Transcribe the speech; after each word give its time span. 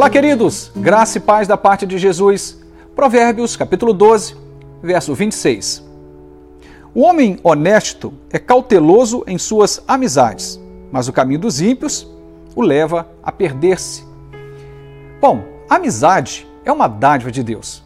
Olá, 0.00 0.08
queridos, 0.08 0.72
graça 0.74 1.18
e 1.18 1.20
paz 1.20 1.46
da 1.46 1.58
parte 1.58 1.84
de 1.84 1.98
Jesus. 1.98 2.58
Provérbios, 2.96 3.54
capítulo 3.54 3.92
12, 3.92 4.34
verso 4.82 5.14
26. 5.14 5.84
O 6.94 7.02
homem 7.02 7.38
honesto 7.42 8.10
é 8.32 8.38
cauteloso 8.38 9.22
em 9.26 9.36
suas 9.36 9.84
amizades, 9.86 10.58
mas 10.90 11.06
o 11.06 11.12
caminho 11.12 11.40
dos 11.40 11.60
ímpios 11.60 12.08
o 12.56 12.62
leva 12.62 13.08
a 13.22 13.30
perder-se. 13.30 14.02
Bom, 15.20 15.44
amizade 15.68 16.46
é 16.64 16.72
uma 16.72 16.88
dádiva 16.88 17.30
de 17.30 17.42
Deus. 17.42 17.82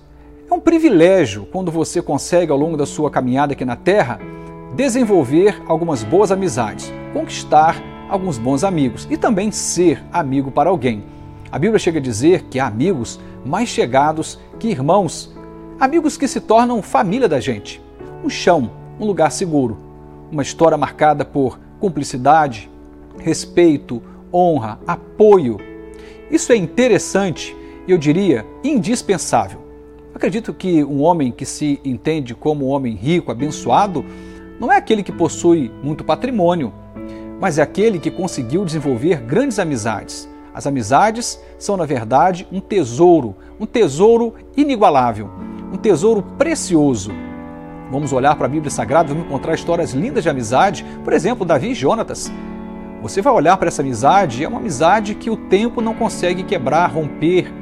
É 0.49 0.55
um 0.55 0.61
privilégio 0.61 1.49
quando 1.51 1.73
você 1.73 2.01
consegue, 2.01 2.53
ao 2.53 2.57
longo 2.57 2.77
da 2.77 2.87
sua 2.87 3.11
caminhada 3.11 3.55
aqui 3.55 3.65
na 3.65 3.75
Terra, 3.75 4.21
desenvolver 4.77 5.61
algumas 5.67 6.05
boas 6.05 6.31
amizades, 6.31 6.93
conquistar 7.13 7.75
alguns 8.09 8.39
bons 8.39 8.63
amigos 8.63 9.05
e 9.11 9.17
também 9.17 9.51
ser 9.51 10.01
amigo 10.13 10.53
para 10.53 10.71
alguém. 10.71 11.13
A 11.55 11.59
Bíblia 11.61 11.79
chega 11.79 12.01
a 12.01 12.03
dizer 12.03 12.47
que 12.51 12.59
há 12.59 12.67
amigos 12.67 13.21
mais 13.47 13.69
chegados 13.69 14.41
que 14.59 14.67
irmãos, 14.67 15.33
amigos 15.79 16.17
que 16.17 16.27
se 16.27 16.41
tornam 16.41 16.83
família 16.83 17.29
da 17.29 17.39
gente. 17.39 17.81
Um 18.25 18.29
chão, 18.29 18.69
um 18.99 19.07
lugar 19.07 19.31
seguro, 19.31 19.79
uma 20.33 20.43
história 20.43 20.77
marcada 20.77 21.25
por 21.25 21.61
cumplicidade, 21.79 22.69
respeito, 23.21 24.03
honra, 24.33 24.81
apoio. 24.85 25.61
Isso 26.29 26.53
é 26.53 26.57
interessante 26.57 27.57
e 27.87 27.93
eu 27.93 27.99
diria 27.99 28.45
indispensável. 28.65 29.61
Acredito 30.13 30.53
que 30.53 30.83
um 30.83 31.03
homem 31.03 31.31
que 31.31 31.47
se 31.47 31.79
entende 31.85 32.35
como 32.35 32.67
um 32.67 32.71
homem 32.71 32.97
rico, 32.97 33.31
abençoado, 33.31 34.05
não 34.59 34.73
é 34.73 34.77
aquele 34.77 35.05
que 35.05 35.13
possui 35.13 35.71
muito 35.85 36.03
patrimônio, 36.03 36.73
mas 37.41 37.59
é 37.59 37.63
aquele 37.63 38.01
que 38.01 38.11
conseguiu 38.11 38.65
desenvolver 38.65 39.21
grandes 39.21 39.61
amizades 39.61 40.34
as 40.55 40.69
amizades 40.69 41.41
são, 41.59 41.77
na 41.77 41.85
verdade, 41.85 42.47
um 42.53 42.61
tesouro, 42.61 43.35
um 43.59 43.67
tesouro 43.67 44.35
inigualável, 44.57 45.29
um 45.73 45.77
tesouro 45.77 46.23
precioso. 46.23 47.11
Vamos 47.91 48.13
olhar 48.13 48.37
para 48.37 48.47
a 48.47 48.49
Bíblia 48.49 48.71
Sagrada, 48.71 49.09
vamos 49.09 49.27
encontrar 49.27 49.55
histórias 49.55 49.93
lindas 49.93 50.23
de 50.23 50.31
amizade, 50.31 50.87
por 51.03 51.13
exemplo, 51.13 51.45
Davi 51.45 51.73
e 51.73 51.75
Jonatas. 51.75 52.33
Você 53.03 53.21
vai 53.21 53.33
olhar 53.33 53.57
para 53.57 53.67
essa 53.67 53.83
amizade, 53.83 54.45
é 54.45 54.49
uma 54.49 54.61
amizade 54.61 55.17
que 55.17 55.29
o 55.29 55.37
tempo 55.37 55.81
não 55.81 55.93
consegue 55.93 56.45
quebrar, 56.45 56.87
romper. 56.87 57.53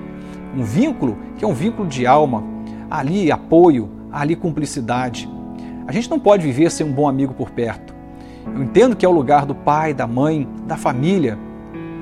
Um 0.55 0.63
vínculo 0.63 1.17
que 1.37 1.45
é 1.45 1.49
um 1.49 1.55
vínculo 1.55 1.89
de 1.89 2.07
alma. 2.07 2.45
Ali 2.91 3.33
apoio, 3.33 3.91
ali 4.13 4.37
cumplicidade. 4.37 5.29
A 5.87 5.93
gente 5.93 6.11
não 6.11 6.21
pode 6.21 6.47
viver 6.47 6.71
sem 6.71 6.87
um 6.87 6.93
bom 6.93 7.09
amigo 7.09 7.33
por 7.35 7.51
perto. 7.51 7.93
Eu 8.47 8.63
entendo 8.63 8.95
que 8.95 9.05
é 9.05 9.09
o 9.09 9.13
lugar 9.13 9.47
do 9.47 9.55
pai, 9.55 9.95
da 9.95 10.07
mãe, 10.07 10.47
da 10.67 10.77
família, 10.77 11.39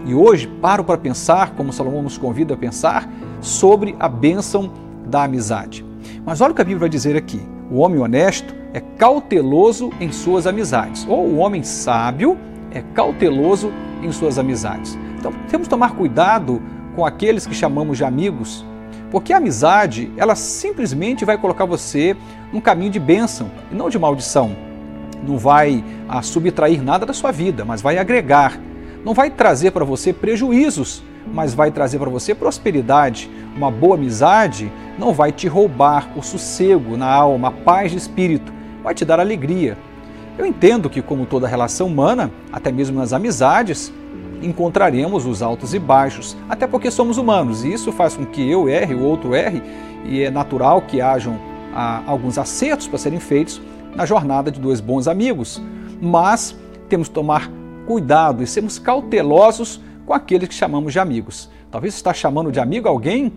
e 0.05 0.15
hoje 0.15 0.47
paro 0.47 0.83
para 0.83 0.99
pensar, 0.99 1.55
como 1.55 1.73
Salomão 1.73 2.03
nos 2.03 2.17
convida 2.17 2.55
a 2.55 2.57
pensar, 2.57 3.09
sobre 3.41 3.95
a 3.99 4.09
bênção 4.09 4.73
da 5.07 5.25
amizade. 5.25 5.85
Mas 6.25 6.41
olha 6.41 6.53
o 6.53 6.55
que 6.55 6.63
a 6.63 6.65
Bíblia 6.65 6.81
vai 6.81 6.89
dizer 6.89 7.17
aqui: 7.17 7.41
o 7.71 7.79
homem 7.79 8.01
honesto 8.01 8.55
é 8.73 8.81
cauteloso 8.81 9.91
em 10.01 10.13
suas 10.13 10.47
amizades, 10.47 11.07
ou 11.09 11.27
o 11.27 11.37
homem 11.37 11.63
sábio 11.63 12.39
é 12.71 12.83
cauteloso 12.95 13.73
em 14.03 14.11
suas 14.13 14.39
amizades. 14.39 14.99
Então 15.19 15.33
temos 15.49 15.67
que 15.67 15.71
tomar 15.71 15.95
cuidado 15.95 16.63
com 16.95 17.05
aqueles 17.05 17.47
que 17.47 17.55
chamamos 17.55 17.99
de 17.99 18.05
amigos, 18.05 18.65
porque 19.11 19.33
a 19.33 19.39
amizade, 19.39 20.11
ela 20.17 20.35
simplesmente 20.35 21.25
vai 21.25 21.37
colocar 21.37 21.65
você 21.65 22.17
num 22.53 22.61
caminho 22.61 22.91
de 22.91 23.01
bênção 23.01 23.51
e 23.71 23.75
não 23.75 23.89
de 23.89 23.99
maldição. 23.99 24.57
Não 25.27 25.37
vai 25.37 25.85
ah, 26.09 26.23
subtrair 26.23 26.83
nada 26.83 27.05
da 27.05 27.13
sua 27.13 27.31
vida, 27.31 27.65
mas 27.65 27.83
vai 27.83 27.99
agregar 27.99 28.59
não 29.05 29.15
vai 29.15 29.31
trazer 29.31 29.71
para 29.71 29.85
você 29.85 30.13
prejuízos, 30.13 31.03
mas 31.33 31.55
vai 31.55 31.71
trazer 31.71 31.99
para 31.99 32.11
você 32.11 32.35
prosperidade. 32.35 33.31
Uma 33.57 33.71
boa 33.71 33.97
amizade 33.97 34.71
não 34.99 35.13
vai 35.13 35.33
te 35.33 35.49
roubar 35.49 36.11
o 36.17 36.23
sossego 36.23 36.97
na 36.97 37.07
alma, 37.07 37.49
a 37.49 37.53
paz 37.53 37.91
de 37.91 37.99
espírito, 37.99 38.53
vai 38.83 38.95
te 38.95 39.05
dar 39.05 39.21
alegria. 39.21 39.77
Eu 40.39 40.47
entendo 40.47 40.89
que, 40.89 41.03
como 41.03 41.27
toda 41.27 41.47
relação 41.47 41.87
humana, 41.87 42.31
até 42.53 42.73
mesmo 42.73 42.99
nas 42.99 43.13
amizades, 43.13 43.93
encontraremos 44.43 45.27
os 45.27 45.43
altos 45.43 45.75
e 45.75 45.79
baixos, 45.79 46.37
até 46.49 46.67
porque 46.67 46.91
somos 46.91 47.19
humanos 47.19 47.63
e 47.63 47.73
isso 47.73 47.93
faz 47.93 48.17
com 48.17 48.25
que 48.25 48.49
eu 48.51 48.69
erre, 48.69 48.95
o 48.95 49.03
outro 49.03 49.35
erre, 49.35 49.63
e 50.05 50.23
é 50.23 50.31
natural 50.31 50.83
que 50.83 51.01
hajam 51.01 51.39
ah, 51.75 52.03
alguns 52.07 52.39
acertos 52.39 52.89
para 52.89 52.99
serem 52.99 53.21
feitos 53.21 53.61
na 53.95 54.07
jornada 54.07 54.51
de 54.51 54.59
dois 54.59 54.81
bons 54.81 55.07
amigos. 55.07 55.61
Mas 56.01 56.57
temos 56.89 57.09
que 57.09 57.15
tomar 57.15 57.51
cuidado 57.91 58.41
e 58.41 58.47
sermos 58.47 58.79
cautelosos 58.79 59.81
com 60.07 60.15
aqueles 60.15 60.49
que 60.49 60.55
chamamos 60.55 60.93
de 60.93 61.01
amigos. 61.01 61.51
Talvez 61.73 61.93
está 61.93 62.15
chamando 62.15 62.53
de 62.53 62.61
amigo 62.61 62.87
alguém 62.87 63.33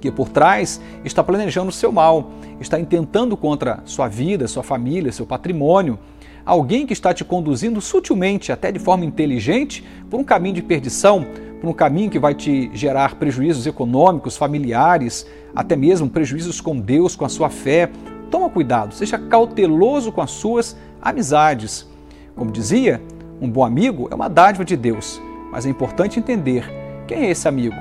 que 0.00 0.10
por 0.10 0.30
trás 0.30 0.80
está 1.04 1.22
planejando 1.22 1.68
o 1.68 1.72
seu 1.72 1.92
mal, 1.92 2.30
está 2.58 2.80
intentando 2.80 3.36
contra 3.36 3.82
sua 3.84 4.08
vida, 4.08 4.48
sua 4.48 4.62
família, 4.62 5.12
seu 5.12 5.26
patrimônio. 5.26 5.98
Alguém 6.46 6.86
que 6.86 6.94
está 6.94 7.12
te 7.12 7.26
conduzindo 7.26 7.78
sutilmente, 7.82 8.50
até 8.50 8.72
de 8.72 8.78
forma 8.78 9.04
inteligente, 9.04 9.84
por 10.08 10.18
um 10.18 10.24
caminho 10.24 10.54
de 10.54 10.62
perdição, 10.62 11.26
por 11.60 11.68
um 11.68 11.74
caminho 11.74 12.10
que 12.10 12.18
vai 12.18 12.34
te 12.34 12.70
gerar 12.72 13.16
prejuízos 13.16 13.66
econômicos, 13.66 14.34
familiares, 14.34 15.26
até 15.54 15.76
mesmo 15.76 16.08
prejuízos 16.08 16.58
com 16.58 16.80
Deus, 16.80 17.14
com 17.14 17.26
a 17.26 17.28
sua 17.28 17.50
fé. 17.50 17.90
Toma 18.30 18.48
cuidado, 18.48 18.94
seja 18.94 19.18
cauteloso 19.18 20.10
com 20.10 20.22
as 20.22 20.30
suas 20.30 20.74
amizades. 21.02 21.86
Como 22.34 22.50
dizia, 22.50 23.02
um 23.40 23.50
bom 23.50 23.64
amigo 23.64 24.08
é 24.10 24.14
uma 24.14 24.28
dádiva 24.28 24.64
de 24.64 24.76
Deus, 24.76 25.20
mas 25.50 25.66
é 25.66 25.68
importante 25.68 26.18
entender 26.18 26.64
quem 27.06 27.24
é 27.24 27.30
esse 27.30 27.48
amigo. 27.48 27.74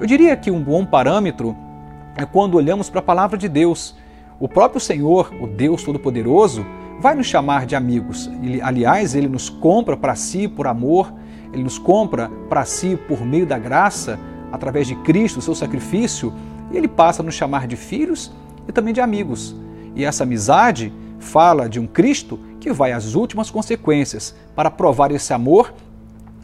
Eu 0.00 0.06
diria 0.06 0.36
que 0.36 0.50
um 0.50 0.62
bom 0.62 0.84
parâmetro 0.84 1.56
é 2.16 2.24
quando 2.24 2.54
olhamos 2.54 2.88
para 2.88 3.00
a 3.00 3.02
palavra 3.02 3.36
de 3.36 3.48
Deus. 3.48 3.96
O 4.38 4.48
próprio 4.48 4.80
Senhor, 4.80 5.32
o 5.40 5.46
Deus 5.46 5.82
Todo-Poderoso, 5.82 6.64
vai 7.00 7.14
nos 7.14 7.26
chamar 7.26 7.66
de 7.66 7.74
amigos. 7.74 8.30
Ele, 8.42 8.60
aliás, 8.60 9.14
ele 9.14 9.28
nos 9.28 9.48
compra 9.48 9.96
para 9.96 10.14
si 10.14 10.46
por 10.46 10.66
amor, 10.66 11.12
ele 11.52 11.62
nos 11.62 11.78
compra 11.78 12.30
para 12.48 12.64
si 12.64 12.98
por 13.08 13.24
meio 13.24 13.46
da 13.46 13.58
graça, 13.58 14.18
através 14.52 14.86
de 14.86 14.94
Cristo, 14.96 15.38
o 15.38 15.42
seu 15.42 15.54
sacrifício, 15.54 16.32
e 16.70 16.76
ele 16.76 16.88
passa 16.88 17.22
a 17.22 17.24
nos 17.24 17.34
chamar 17.34 17.66
de 17.66 17.76
filhos 17.76 18.32
e 18.68 18.72
também 18.72 18.94
de 18.94 19.00
amigos. 19.00 19.56
E 19.94 20.04
essa 20.04 20.24
amizade 20.24 20.92
fala 21.18 21.68
de 21.68 21.80
um 21.80 21.86
Cristo 21.86 22.38
que 22.60 22.72
vai 22.72 22.92
às 22.92 23.14
últimas 23.14 23.50
consequências 23.50 24.34
para 24.54 24.70
provar 24.70 25.10
esse 25.10 25.32
amor 25.32 25.72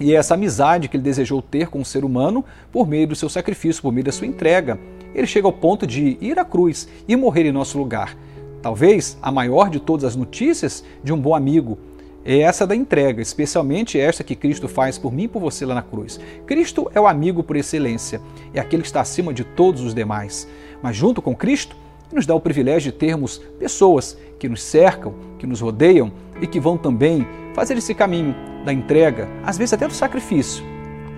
e 0.01 0.15
essa 0.15 0.35
amizade 0.35 0.89
que 0.89 0.97
ele 0.97 1.05
desejou 1.05 1.41
ter 1.41 1.69
com 1.69 1.81
o 1.81 1.85
ser 1.85 2.05
humano 2.05 2.45
por 2.73 2.89
meio 2.89 3.07
do 3.07 3.15
seu 3.15 3.29
sacrifício, 3.29 3.83
por 3.83 3.93
meio 3.93 4.05
da 4.05 4.13
sua 4.13 4.27
entrega. 4.27 4.79
Ele 5.15 5.27
chega 5.27 5.47
ao 5.47 5.53
ponto 5.53 5.87
de 5.87 6.19
ir 6.21 6.39
à 6.39 6.45
cruz 6.45 6.89
e 7.07 7.17
morrer 7.17 7.47
em 7.47 7.53
nosso 7.53 7.79
lugar. 7.79 8.17
Talvez 8.61 9.17
a 9.23 9.31
maior 9.31 9.71
de 9.71 9.79
todas 9.79 10.05
as 10.05 10.17
notícias 10.17 10.85
de 11.05 11.13
um 11.13 11.21
bom 11.21 11.35
amigo 11.35 11.79
é 12.25 12.41
essa 12.41 12.67
da 12.67 12.75
entrega, 12.75 13.23
especialmente 13.23 14.01
esta 14.01 14.25
que 14.25 14.35
Cristo 14.35 14.67
faz 14.67 14.99
por 14.99 15.13
mim 15.13 15.25
e 15.25 15.29
por 15.29 15.41
você 15.41 15.65
lá 15.65 15.77
na 15.77 15.83
cruz. 15.83 16.19
Cristo 16.45 16.91
é 16.93 17.01
o 17.01 17.07
amigo 17.07 17.45
por 17.45 17.55
excelência, 17.55 18.21
é 18.53 18.59
aquele 18.59 18.83
que 18.83 18.89
está 18.89 19.01
acima 19.01 19.33
de 19.33 19.45
todos 19.45 19.83
os 19.83 19.95
demais. 19.95 20.49
Mas 20.83 20.97
junto 20.97 21.23
com 21.23 21.37
Cristo, 21.37 21.77
nos 22.13 22.27
dá 22.27 22.35
o 22.35 22.41
privilégio 22.41 22.93
de 22.93 22.99
termos 22.99 23.39
pessoas 23.59 24.17
que 24.39 24.49
nos 24.49 24.63
cercam, 24.63 25.15
que 25.39 25.47
nos 25.47 25.61
rodeiam 25.61 26.13
e 26.41 26.47
que 26.47 26.61
vão 26.61 26.77
também 26.77 27.27
fazer 27.55 27.77
esse 27.77 27.95
caminho 27.95 28.35
da 28.65 28.73
entrega, 28.73 29.29
às 29.45 29.57
vezes 29.57 29.73
até 29.73 29.87
do 29.87 29.95
sacrifício, 29.95 30.65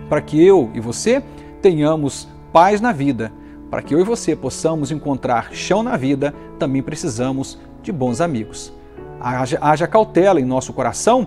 para 0.09 0.21
que 0.21 0.43
eu 0.43 0.71
e 0.75 0.81
você 0.81 1.23
tenhamos 1.61 2.29
paz 2.53 2.81
na 2.81 2.93
vida, 2.93 3.33
para 3.71 3.83
que 3.83 3.95
eu 3.95 4.01
e 4.01 4.05
você 4.05 4.35
possamos 4.35 4.91
encontrar 4.91 5.53
chão 5.53 5.83
na 5.83 5.97
vida, 5.97 6.35
também 6.59 6.83
precisamos 6.83 7.59
de 7.83 7.93
bons 7.93 8.21
amigos. 8.21 8.73
Haja, 9.21 9.59
haja 9.61 9.87
cautela 9.87 10.41
em 10.41 10.45
nosso 10.45 10.73
coração 10.73 11.27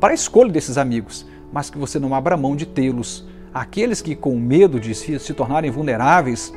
para 0.00 0.12
a 0.12 0.14
escolha 0.14 0.52
desses 0.52 0.76
amigos, 0.76 1.26
mas 1.52 1.70
que 1.70 1.78
você 1.78 1.98
não 1.98 2.14
abra 2.14 2.36
mão 2.36 2.54
de 2.54 2.66
tê-los. 2.66 3.26
Aqueles 3.54 4.02
que, 4.02 4.14
com 4.14 4.38
medo 4.38 4.78
de 4.78 4.94
se, 4.94 5.18
se 5.18 5.32
tornarem 5.32 5.70
vulneráveis, 5.70 6.52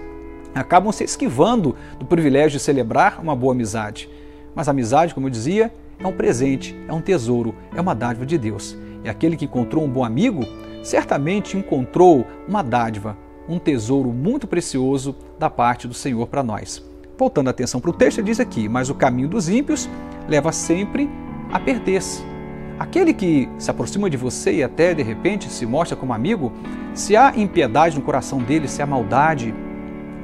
acabam 0.59 0.92
se 0.92 1.03
esquivando 1.03 1.75
do 2.00 2.06
privilégio 2.06 2.57
de 2.57 2.63
celebrar 2.63 3.19
uma 3.21 3.36
boa 3.36 3.53
amizade. 3.53 4.09
Mas 4.53 4.68
a 4.68 4.71
amizade, 4.71 5.13
como 5.13 5.27
eu 5.27 5.31
dizia, 5.31 5.74
é 6.00 6.07
um 6.07 6.12
presente, 6.12 6.75
é 6.88 6.94
um 6.94 7.01
tesouro, 7.01 7.56
é 7.75 7.80
uma 7.80 7.95
dádiva 7.95 8.25
de 8.25 8.38
Deus. 8.38 8.77
E 9.03 9.09
aquele 9.09 9.38
que 9.38 9.45
encontrou 9.45 9.83
um 9.83 9.89
bom 9.89 10.03
amigo, 10.03 10.44
certamente 10.83 11.57
encontrou 11.57 12.25
uma 12.48 12.62
dádiva, 12.62 13.18
um 13.48 13.59
tesouro 13.59 14.09
muito 14.09 14.48
precioso 14.48 15.15
da 15.39 15.50
parte 15.50 15.88
do 15.88 15.94
Senhor 15.94 16.27
para 16.27 16.44
nós. 16.44 16.83
Voltando 17.18 17.48
a 17.48 17.51
atenção 17.51 17.80
para 17.80 17.92
o 17.92 17.94
texto, 17.94 18.19
ele 18.19 18.27
diz 18.27 18.39
aqui: 18.39 18.68
Mas 18.68 18.89
o 18.89 18.95
caminho 18.95 19.27
dos 19.27 19.48
ímpios 19.48 19.89
leva 20.27 20.51
sempre 20.51 21.09
a 21.51 21.59
perder-se. 21.59 22.24
Aquele 22.80 23.13
que 23.13 23.48
se 23.59 23.69
aproxima 23.69 24.09
de 24.09 24.18
você 24.18 24.53
e 24.56 24.63
até 24.63 24.94
de 24.94 25.03
repente 25.03 25.48
se 25.50 25.65
mostra 25.68 25.95
como 25.95 26.13
amigo, 26.13 26.51
se 26.95 27.15
há 27.15 27.31
impiedade 27.36 27.95
no 27.95 28.03
coração 28.03 28.39
dele, 28.39 28.68
se 28.68 28.81
há 28.81 28.88
maldade, 28.88 29.53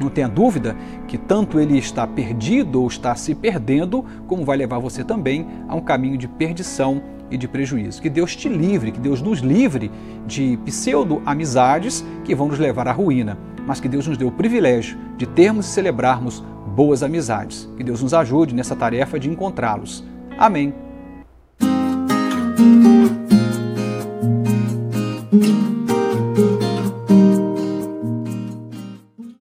não 0.04 0.10
tenha 0.10 0.28
dúvida 0.28 0.76
que 1.08 1.18
tanto 1.18 1.60
ele 1.60 1.78
está 1.78 2.06
perdido 2.06 2.82
ou 2.82 2.88
está 2.88 3.16
se 3.16 3.34
perdendo, 3.36 4.04
como 4.28 4.46
vai 4.46 4.58
levar 4.58 4.80
você 4.80 5.04
também 5.04 5.48
a 5.68 5.76
um 5.76 5.82
caminho 5.82 6.18
de 6.18 6.28
perdição 6.28 7.02
e 7.30 7.38
de 7.38 7.48
prejuízo. 7.48 8.02
Que 8.02 8.10
Deus 8.10 8.36
te 8.36 8.50
livre, 8.50 8.92
que 8.92 9.00
Deus 9.00 9.22
nos 9.22 9.40
livre 9.40 9.92
de 10.26 10.58
pseudo-amizades 10.66 12.06
que 12.24 12.36
vão 12.36 12.48
nos 12.48 12.60
levar 12.60 12.88
à 12.88 12.92
ruína, 12.92 13.38
mas 13.66 13.80
que 13.80 13.90
Deus 13.90 14.08
nos 14.08 14.18
dê 14.18 14.26
o 14.26 14.32
privilégio 14.32 14.98
de 15.18 15.26
termos 15.26 15.68
e 15.68 15.72
celebrarmos 15.72 16.44
boas 16.76 17.04
amizades. 17.04 17.68
Que 17.76 17.84
Deus 17.84 18.02
nos 18.02 18.14
ajude 18.14 18.56
nessa 18.56 18.76
tarefa 18.76 19.20
de 19.20 19.30
encontrá-los. 19.30 20.04
Amém. 20.38 20.74